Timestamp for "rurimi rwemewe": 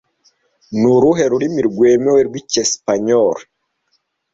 1.31-2.21